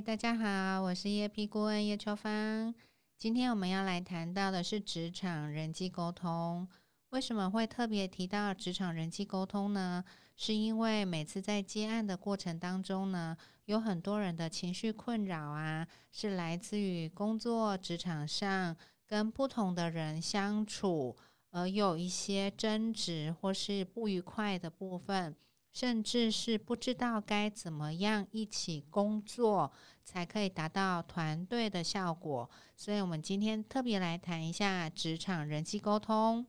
[0.00, 2.72] 大家好，我是 EAP 顾问叶秋芳。
[3.16, 6.68] 今天我们要来谈到的是职场人际沟通。
[7.08, 10.04] 为什么会特别提到职场人际沟通呢？
[10.36, 21.16] 是因为每次在接案的过程当中呢，有很多人的情绪困扰啊，是来自于工作职场上跟不同的人相处，
[21.50, 25.34] 而有一些争执或是不愉快的部分。
[25.72, 29.70] 甚至是不知道该怎么样一起工作
[30.04, 36.46] 才可以达到团队的效果，所以我们今天特别来谈一下职场人际沟通。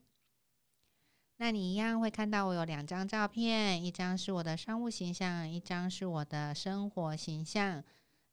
[1.38, 7.84] 那你一样会看到我有两张照片，一张是我的商务形象，一张是我的生活形象。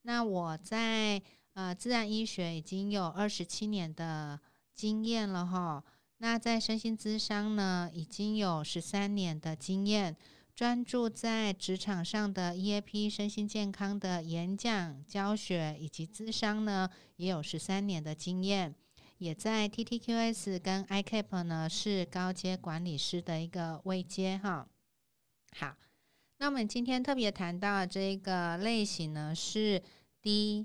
[0.03, 1.23] 那我在
[1.55, 4.41] 呃自然医学已经有二十七年的
[4.75, 5.85] 经验了哈，
[6.19, 10.17] 那在身心咨商呢已经有十三年的经验。
[10.57, 18.75] 专注在职场上的 EAP 身心健康的演讲、教学以及咨商呢，也有十三年的经验，
[19.19, 24.67] 也在 TTQS 跟 ICAP 呢是高阶管理师的一个位阶哈。
[25.53, 25.77] 好，
[26.39, 29.83] 那我们今天特别谈到这个类型呢是
[30.23, 30.65] DISC，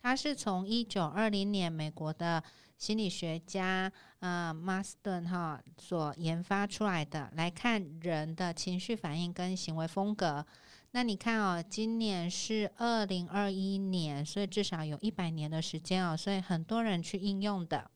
[0.00, 2.42] 它是从一九二零年美国的。
[2.78, 10.44] 心理学家呃马斯顿哈所研发出来的来看人的情绪反应跟行为风格，
[10.90, 17.90] 那你看哦，今年是二零二一年，所以至少有一百年的时间哦，所以很多人去应用的。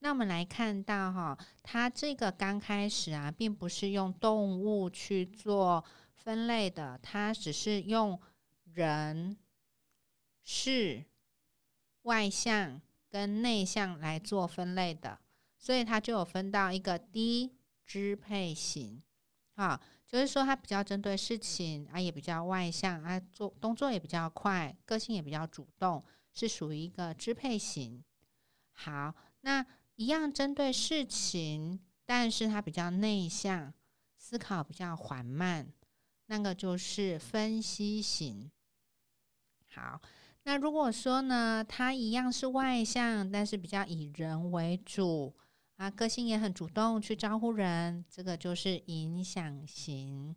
[0.00, 5.84] 那我们来看到哈，它这个刚开始啊，并不是用动物去做
[6.16, 8.20] 分类的，它只是用
[8.72, 9.36] 人、
[10.42, 11.04] 事、
[12.02, 12.80] 外向。
[13.12, 15.18] 跟内向来做分类的，
[15.58, 17.50] 所以它就有分到一个低
[17.84, 19.02] 支配型，
[19.56, 28.00] 啊，就是说它比较针对事情啊，也比较外向啊，做动作也比较快，个性也比较主动，是属于一个支配型。
[28.70, 29.66] 好，那
[29.96, 33.74] 一样针对事情，但是它比较内向，
[34.16, 35.66] 思考比较缓慢，
[36.26, 38.52] 那个就是分析型。
[39.74, 40.00] 好。
[40.50, 45.32] 那如果说呢，他一样是外向，但是比较以人为主
[45.76, 50.34] 啊，个性也很主动去招呼人，这个就是影响型。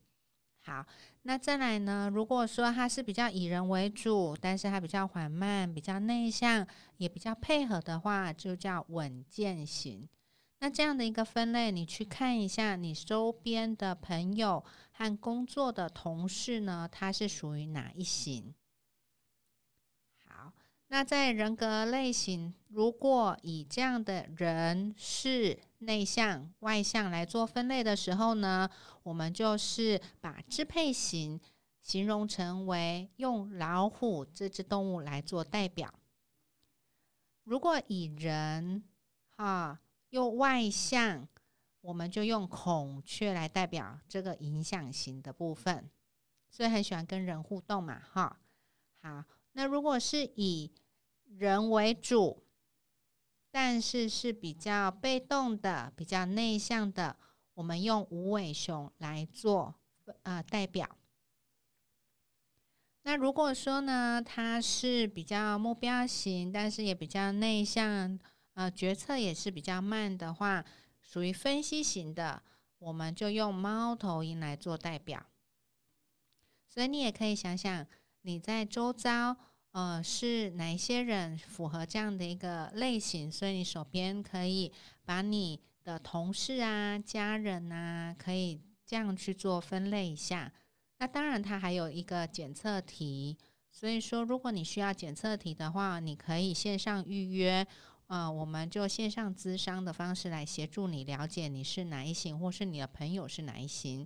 [0.59, 0.85] 好，
[1.23, 10.07] 那再来呢，如果说他是比较以人为主，但是他比较缓慢、比较内向，也比较配合的话，就叫稳健型。
[10.59, 18.53] 那这样的一个分类，你去看一下你周边的朋友和工作的同事呢，他是属于哪一型？
[20.94, 28.70] 那在人格类型，如果以这样的人是内向、外向来做分类的时候呢，
[29.02, 31.42] 我们就是把支配型
[31.82, 35.92] 形容成为用老虎这只动物来做代表。
[37.46, 38.84] 如果以人
[39.36, 39.80] 哈
[40.12, 41.28] 又外向，
[41.82, 45.90] 我们就用孔雀来代表这个影响型的部分，
[46.52, 48.38] 所以很喜欢跟人互动嘛，哈。
[49.02, 50.72] 好，那如果是以
[51.38, 52.44] 人为主，
[53.50, 57.18] 但是是比较被动的、比较内向的。
[57.56, 59.76] 我们用无尾熊来做
[60.24, 60.98] 呃代表。
[63.04, 68.18] 那如果说呢，它是比较目标型，但是也比较内向，
[68.53, 70.64] 呃，决策也是比较慢的话，
[71.02, 72.41] 属于分析型的，
[72.79, 75.26] 我们就用猫头鹰来做代表。
[76.68, 77.86] 所以你也可以想想，
[78.22, 79.36] 你在周遭。
[79.73, 83.31] 呃，是哪一些人符合这样的一个类型？
[83.31, 84.72] 所以你手边可以
[85.03, 90.52] 把你的同事啊、家人啊，可以这样去做分类一下。
[90.99, 93.37] 那当然，它还有一个检测题。
[93.72, 97.66] 所以说，如果你需要检测题的话，你可以线上预约。
[98.08, 104.05] 呃，我们就线上咨商的方式来协助你了解你是哪一型，或是你的朋友是哪一型。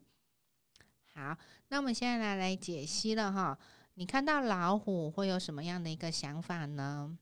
[1.14, 1.38] 好，
[1.68, 3.60] 那我们现在来来解析了哈。
[4.00, 7.18] 你看到老虎会有什么样的一个想法呢？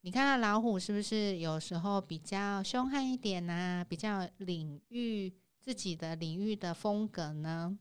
[0.00, 3.84] 你看到老虎是不是有时候比较凶悍一点呢？
[3.86, 7.78] 比较领域自己的领域的风格呢？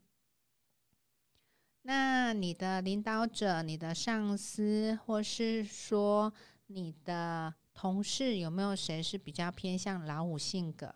[1.84, 6.34] 那你的领导者、你的上司，或是说
[6.68, 10.94] 你的同事，有没有谁是比较偏向老虎性格？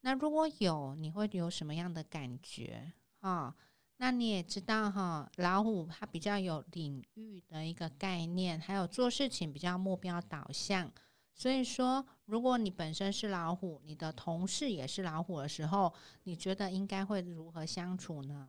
[0.00, 3.54] 那如果有，你会有什么样的感觉啊？
[4.02, 10.90] 那你也知道哈，老虎它比较有领域的一个概念，还有做事情比较目标导向。
[11.34, 15.92] 所以说，如果你本身是老虎，你的同事也是老虎的时候，
[16.22, 18.48] 你觉得应该会如何相处呢？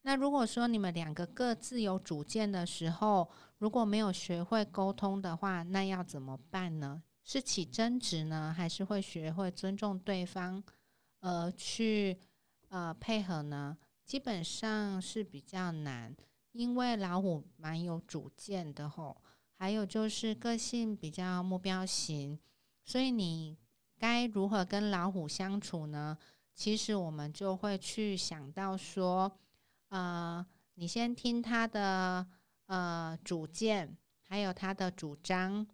[0.00, 7.02] 那如果说你们两个各自有主见的时候，如果没有学会沟通的话，那要怎么办呢？
[7.22, 10.64] 是起争执呢，还是会学会尊重对方，
[11.20, 12.18] 呃，去
[12.70, 13.76] 呃配合呢？
[14.06, 16.16] 基本上是比较难，
[16.52, 19.20] 因为老虎蛮有主见的吼，
[19.58, 22.38] 还有就是个性比较目标型，
[22.84, 23.58] 所以你
[23.98, 26.16] 该如何跟老虎相处呢？
[26.54, 29.36] 其实我们就会去想到说，
[29.88, 32.24] 呃，你先听他的
[32.66, 35.66] 呃主见，还有他的主张。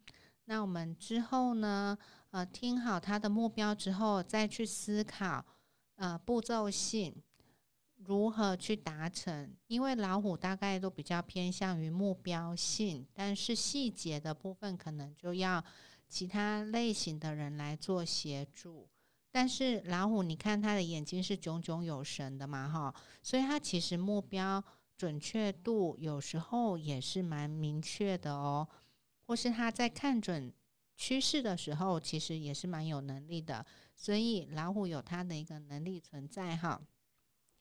[0.47, 1.99] 那我们之后呢？
[2.31, 5.45] 呃，听好他的目标之后，再去思考，
[5.97, 7.15] 呃，步骤性
[8.13, 9.51] 如何去达成。
[9.67, 15.65] 因为老虎大概都比较偏向于目标性，但是细节的部分可能就要
[16.09, 18.87] 其他类型的人来做协助。
[19.31, 24.63] 但是老虎，你看它的眼睛是炯炯有神的嘛，哈，所以它其实目标
[24.97, 28.69] 准确度有时候也是蛮明确的哦。
[29.25, 30.53] 或是他在看准
[30.97, 33.65] 趋势的时候，其实也是蛮有能力的。
[33.97, 36.79] 所以老虎有它的一个能力存在哈。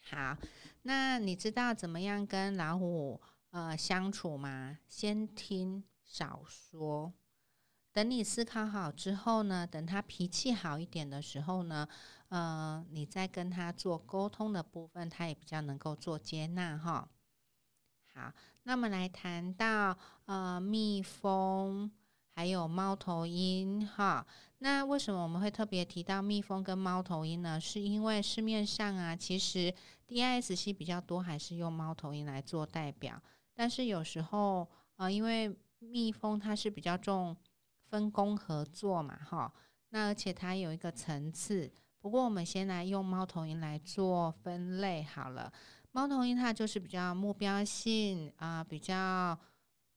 [0.09, 0.37] 好，
[0.81, 3.21] 那你知道怎么样跟老虎
[3.51, 4.79] 呃相处吗？
[4.89, 7.13] 先听少说，
[7.93, 11.87] 等你思考好之后呢，等他脾气好一点的时候呢，
[12.29, 17.07] 呃，你再跟他做沟通的部分，他也比较能够做接纳哈。
[18.13, 18.33] 好。
[18.63, 21.91] 那么来谈到呃蜜蜂
[22.29, 24.23] 还有猫头鹰哈，
[24.63, 27.59] 那为什么我们会特别提到蜜蜂跟猫头鹰呢？
[27.59, 29.73] 是因为市面上啊，其实
[30.07, 33.19] DISC 比较多，还是用猫头鹰来做代表。
[33.55, 37.35] 但是有时候呃，因为蜜蜂它是比较重
[37.89, 39.51] 分工合作嘛哈，
[39.89, 41.71] 那而且它有一个层次。
[41.99, 45.51] 不过我们先来用猫头鹰来做分类好了。
[45.91, 49.35] 猫头鹰它就是比较目标性啊，比较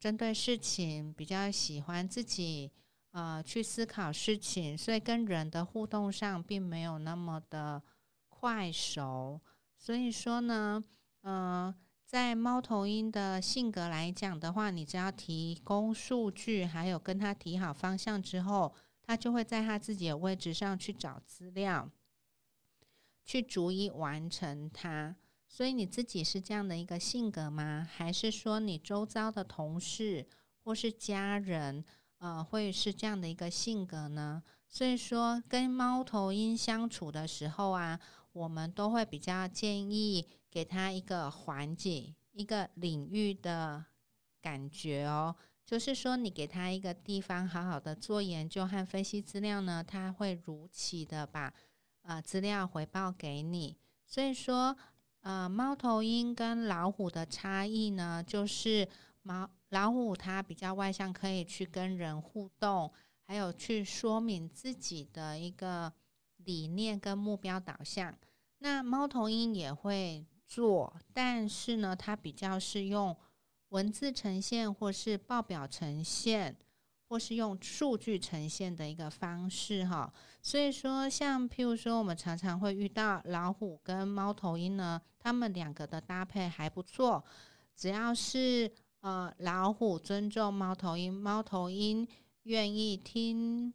[0.01, 2.73] 针对事情，比较喜欢自己
[3.15, 7.81] 呃去思考事情，所以跟人的互动上并没有那么的
[8.29, 9.41] 快熟。
[9.79, 10.83] 所以说呢，
[11.21, 11.73] 呃，
[12.05, 21.89] 在猫头鹰的性格来讲的话，你只要提供数据，还有跟他提好方向之后，他就会在他自己的位置上去找资料，
[23.25, 25.15] 去逐一完成它。
[25.47, 27.89] 所以你自己是这样的一个性格吗？
[27.89, 30.27] 还是说你周遭的同事
[30.65, 31.85] 或是家人，
[32.25, 34.43] 呃，会是这样的一个性格呢？
[34.67, 38.01] 所以说跟猫头鹰相处的时候啊，
[38.33, 43.85] 我们都会比较建议给他一个环境、一个领域的
[44.41, 45.37] 感觉哦。
[45.67, 51.53] 就是说，你给他一个地方，好好的做研究和分析资料呢，他会如期的把
[52.05, 53.77] 呃资料回报给你。
[54.07, 54.75] 所以说。
[55.21, 58.87] 呃，猫头鹰跟老虎的差异呢，就是
[59.23, 62.93] 猫老虎它比较外向，可以去跟人互动，
[63.27, 65.93] 还有去说明自己的一个
[66.37, 68.17] 理念跟目标导向。
[68.59, 73.17] 那猫头鹰也会做，但是呢，它比较是用
[73.71, 76.57] 文字呈现或是报表呈现。
[77.07, 87.23] 或是用数据呈现的一个方式哈，所以说像譬如说，我们常常会遇到老虎跟猫头鹰呢，他们两个的搭配还不错。
[87.77, 88.73] 只要是
[89.05, 92.09] 呃老虎尊重猫头鹰，猫头鹰
[92.45, 93.71] 愿意听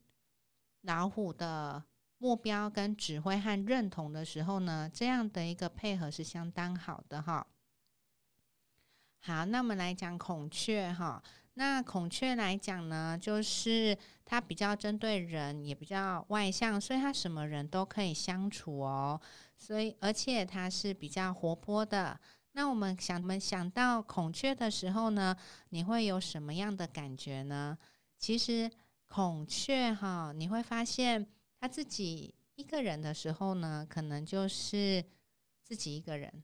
[0.82, 1.84] 老虎的
[2.18, 7.46] 目标跟指挥和认同的时候呢，这样的一个配合是相当好的哈。
[9.20, 11.22] 好，那我们来讲孔雀哈。
[11.54, 13.96] 那孔雀来讲呢，就是
[14.26, 19.22] 它比较针对人，也比较外向，所以它什么人都可以相处哦。
[19.60, 22.20] 所以而且它是比较活泼的。
[22.60, 25.34] 那我们想，我们想到孔雀的时候呢，
[25.70, 27.78] 你会有什么样的感觉呢？
[28.18, 28.70] 其实
[29.08, 31.26] 孔雀哈，你会发现
[31.58, 35.02] 它自己一个人的时候呢，可能就是
[35.64, 36.44] 自己一个人。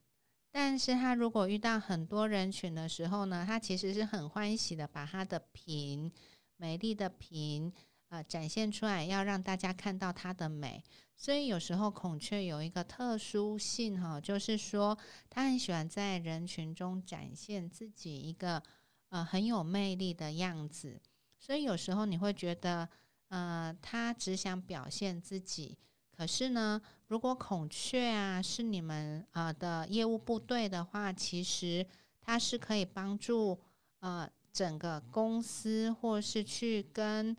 [0.50, 6.10] 但是他如果遇到很多人群的时候呢，他其实是很欢喜的，把他的屏
[6.56, 7.74] 美丽的屏
[8.10, 10.84] 呃展现出来，要让大家看到它的美。
[11.18, 14.98] 所以有时候孔雀有一个特殊性哈，就是说
[15.30, 18.62] 它很喜欢在人群中展现自己一个
[19.10, 21.02] 呃很有魅力的样子。
[21.40, 22.90] 所以有时候你会觉得
[23.30, 25.78] 呃它只想表现自己。
[26.12, 31.86] 可是呢，如果孔雀啊是你们呃的业务部队的话，其实
[32.22, 33.60] 它是可以帮助
[34.00, 37.36] 呃整个公司或是去跟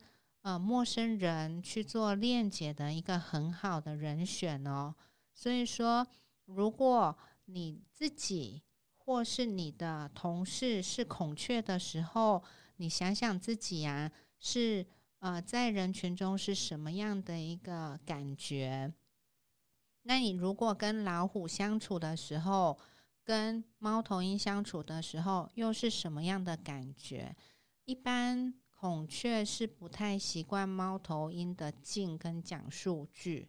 [0.47, 4.95] 呃陌生人去做链接的一个很好的人选哦。
[5.35, 6.07] 所以说，
[6.45, 8.63] 如果你自己
[8.97, 12.45] 或是你的同事是孔雀的时候，
[12.77, 14.87] 你想想自己呀，是
[15.19, 18.95] 呃在人群中是什么样的一个感觉？
[20.03, 22.79] 那你如果跟老虎相处的时候，
[23.25, 27.35] 跟猫头鹰相处的时候，又是什么样的感觉？
[27.85, 28.55] 一般
[28.87, 33.49] 孔雀是不太习惯猫头鹰的静跟讲数据，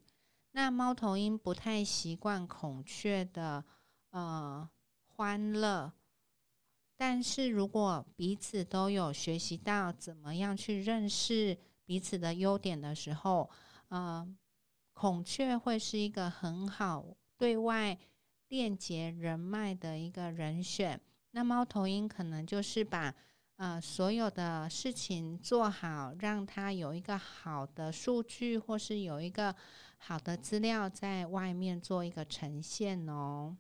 [0.54, 3.64] 那猫头鹰不太习惯孔雀的
[4.10, 4.68] 呃
[5.06, 5.94] 欢乐。
[6.96, 13.48] 但是如果彼此都有学习到怎么样去认识彼此的优点的时候，
[13.90, 14.36] 呃。
[14.94, 17.06] 孔雀会是一个很好
[17.38, 17.96] 对外
[18.48, 23.14] 链接人脉的一个人选，那猫头鹰可能就是把
[23.58, 29.56] 呃所有的事情做好，让它有一个好的数据，或是有一个
[29.98, 33.58] 好的资料在外面做一个呈现哦。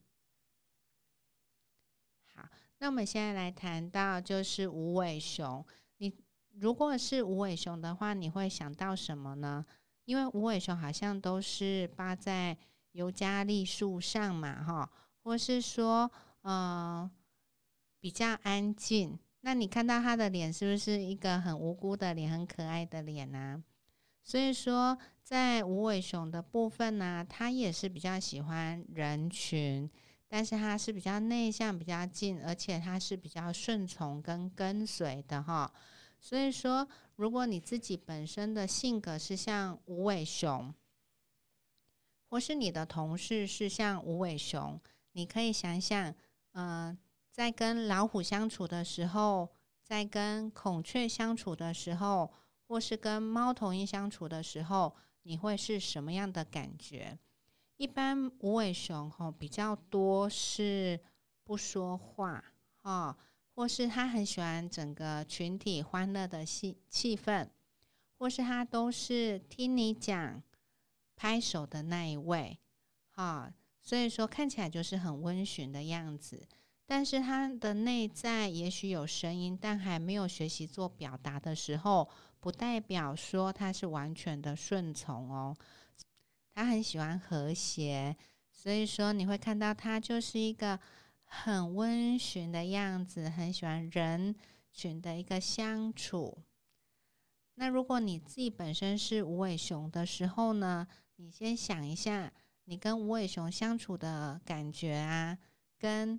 [2.36, 5.66] 好，那我们现在来谈到就是无尾熊，
[5.98, 6.14] 你
[6.54, 9.66] 如果是无尾熊的话，你会想到什么呢？
[10.06, 12.56] 因为无尾熊好像都是扒在
[12.92, 14.92] 尤加利树上嘛，哈，
[15.24, 16.12] 或是说，
[16.44, 17.10] 嗯，
[18.00, 19.18] 比较安静。
[19.48, 23.64] 那你看到他的脸是不是一个很无辜的脸，很可爱的脸呢？
[24.22, 29.90] 所以说，在无尾熊的部分呢，它也是比较喜欢人群，
[30.28, 35.72] 但是它是比较内向、比较静，而且它是比较顺从跟跟随的，哈。
[36.20, 36.86] 所以说，
[37.16, 40.76] 如果你自己本身的性格是像无尾熊，
[42.28, 44.78] 或是你的同事是像无尾熊，
[45.14, 46.14] 你可以想想，
[46.52, 46.98] 嗯，
[47.38, 49.48] 在跟老虎相处的时候，
[49.84, 52.34] 在跟孔雀相处的时候，
[52.68, 57.20] 或是跟猫头鹰相处的时候，你会是什么样的感觉？
[57.76, 61.00] 一般无尾熊吼比较多是
[61.44, 62.44] 不说话，
[62.82, 63.16] 哈。
[63.54, 67.48] 或是他很喜欢整个群体欢乐的气气氛，
[68.18, 70.42] 或是他都是听你讲
[71.16, 72.58] 拍手的那一位，
[73.10, 76.48] 哈，所以说看起来就是很温驯的样子，
[76.88, 85.56] 但是他的内在也许有声音，但还没有学习做表达的时候，不代表说他是完全的顺从哦，
[86.56, 88.18] 他很喜欢和谐，
[88.52, 90.80] 所以说你会看到他就是一个。
[91.30, 94.34] 很温驯的样子，很喜欢人
[94.72, 96.38] 群的一个相处。
[97.56, 100.88] 那如果你自己本身是无尾熊的时候呢？
[101.18, 102.32] 你先想一下，
[102.64, 105.38] 你跟无尾熊相处的感觉啊，
[105.78, 106.18] 跟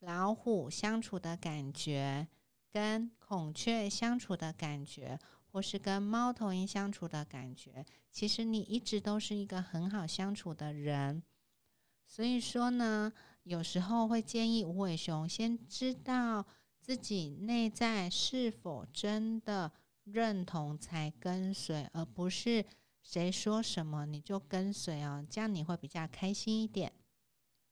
[0.00, 2.28] 老虎相处的感觉，
[2.70, 5.18] 跟孔雀相处的感觉，
[5.50, 11.22] 或是跟猫头鹰相处的感觉，其实你一直都是一个很好相处的人。
[12.06, 13.12] 所以说呢。
[13.44, 16.44] 有时候会建议无尾熊先知道
[16.82, 19.72] 自己内在是否真的
[20.04, 22.62] 认同才跟随，而不是
[23.00, 26.92] 谁说什么你就跟随哦，这样你会比较开心一点。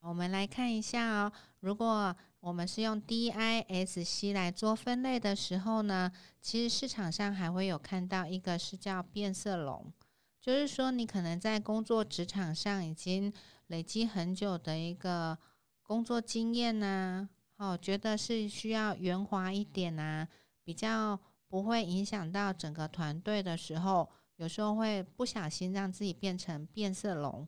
[0.09, 9.93] 我们来看一下哦，如果我们是用 D I S C 来做分类的时候呢，其实市场上还会有看到一个是叫变色龙，
[10.41, 13.33] 就是说你可能在工作职场上已经
[13.67, 15.37] 累积很久的一个。
[15.83, 20.27] 工作经验呐，哦，觉得是需要圆滑一点呐，
[20.65, 27.47] 比较不会影响到整个团队的时候，有时候会不小心让自己变成变色龙。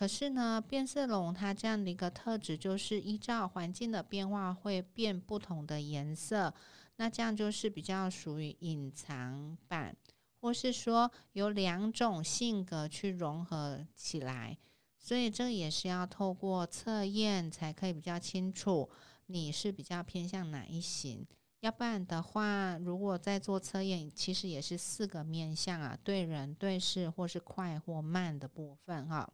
[0.00, 6.54] 可是呢，变色龙它这样的一个特质，就是依照环境的变化会变不同的颜色，
[6.96, 9.94] 那这样就是比较属于隐藏版，
[10.40, 14.56] 或是说有两种性格去融合起来。
[14.98, 18.88] 所以这也是要透过测验才可以比较清楚
[19.26, 21.26] 你是比较偏向哪一型，
[21.60, 29.30] 要不然的话，如果在做测验，其实也是四个面相啊，对人、对事或是快或慢的部分哈。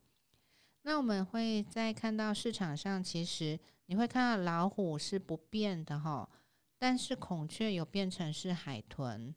[0.87, 6.31] 那我们会再看到市场上，其实你会看到老虎是不变的哈，
[6.78, 9.35] 但是孔雀有变成是海豚，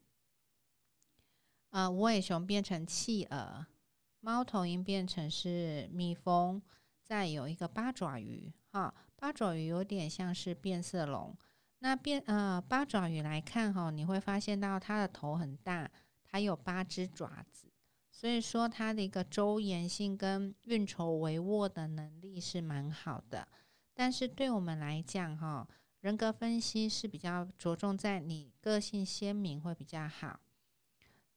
[1.70, 3.66] 呃，无尾熊变成企鹅。
[4.20, 6.62] 猫头鹰变成是蜜蜂，
[7.02, 11.36] 再有一个八爪鱼，哈，八爪鱼有点像是变色龙。
[11.80, 15.90] 那变呃八爪鱼来看哈，你会发现到它的头很大，
[16.22, 17.69] 它有八只爪子，
[18.20, 23.48] 所以说它的一个周延性跟运筹帷幄的能力是蛮好的。
[23.94, 25.66] 但是对我们来讲哈，
[26.00, 30.38] 人格分析是比较着重在你个性鲜明会比较好。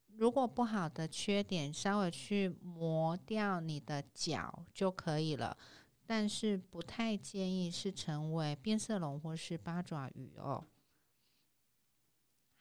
[0.08, 5.58] 如果不好的缺点，稍微去磨掉你的角就可以了。
[6.06, 10.62] 但是不太建议是成为变色龙或是八爪鱼哦。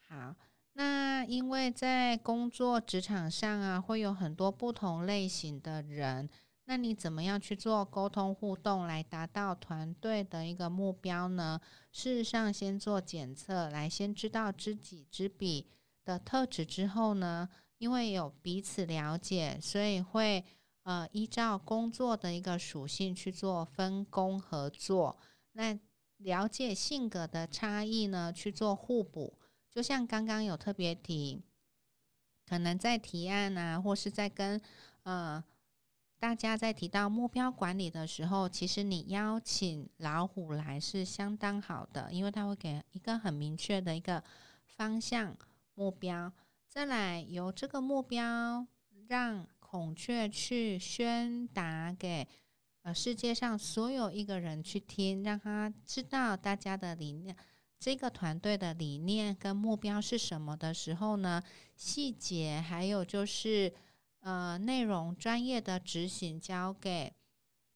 [0.07, 0.33] 好，
[0.73, 6.29] 那因为在工作职场上啊，会有很多不同类型的人，
[6.65, 11.59] 那你怎么样去做沟通互动，来达到团队的一个目标呢？
[11.91, 15.67] 事实上，先做检测，来先知道知己知彼
[16.03, 20.43] 的特质之后呢，因为有彼此了解，所以会。
[20.85, 25.17] 呃，依照工作的一个属性去做分工合作，
[25.53, 25.79] 那
[26.17, 29.39] 了解性格的差异呢，去做互补。
[29.73, 31.41] 就像刚刚有特别提，
[32.47, 34.61] 可能在提案啊，或是在跟
[35.03, 35.43] 呃
[36.19, 44.23] 大家在提到目标管理的时候，其实你邀请老虎来是相当好的，因为他会给一个很明确的一个
[44.65, 45.35] 方向
[45.73, 46.31] 目标，
[46.67, 48.67] 再来由这个目标
[49.07, 49.47] 让。
[49.73, 52.27] 孔雀去宣达给
[52.83, 57.35] 呃世界上所有一个人去听，让他知道大家的理念，
[57.83, 61.43] 这个团队的理念跟目标是什么的时候呢？
[61.75, 63.73] 细节还有就是
[64.21, 67.13] 呃内容专业的执行交给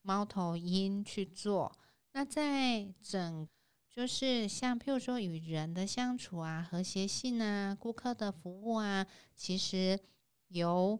[0.00, 1.70] 猫头鹰去做。
[2.12, 3.46] 那在整
[3.90, 10.00] 就是像譬如说与人的相处啊、和谐性啊、顾客的服务啊，其实
[10.46, 10.98] 由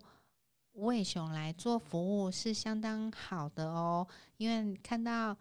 [0.72, 5.34] 无尾熊来做服务是相当好的哦，因为看到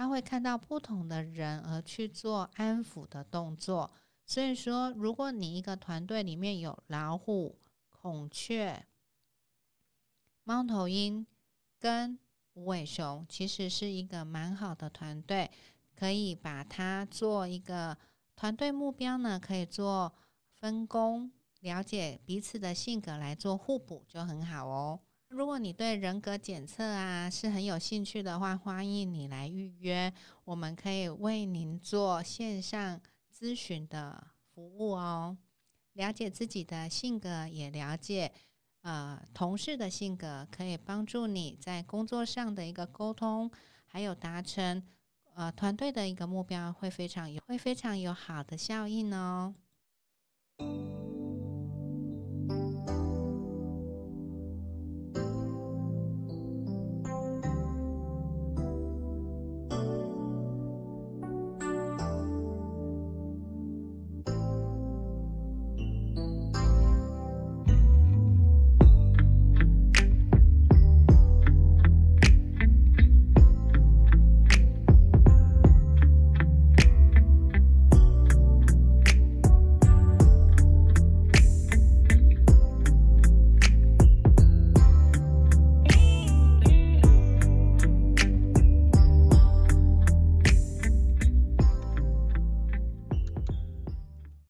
[0.00, 3.90] 他会看到不同的人而去做安抚的动作。
[4.24, 7.58] 所以说，如果你一个团队里面有老虎、
[7.90, 8.86] 孔雀、
[10.42, 11.26] 猫头鹰
[11.78, 12.18] 跟
[12.54, 15.50] 无尾熊，其实是一个蛮好的团队，
[15.94, 17.98] 可以把它做一个
[18.34, 20.14] 团队目标呢，可以做
[20.54, 21.30] 分工。
[21.60, 25.00] 了解彼此的性格来做互补就很好哦。
[25.30, 30.12] 如果你对人格检测啊是很有兴趣的话，欢迎你来预约，
[30.44, 33.00] 我们可以为您做线上
[33.32, 35.38] 咨询的服务哦。
[35.92, 38.32] 了解自己的性格，也了解
[38.82, 43.48] 呃同事的性格，可以帮助你在工作上的一个沟通，
[43.86, 44.82] 还有达成
[45.34, 49.54] 呃团队的一个目标，会非常有会非常有好的效应哦。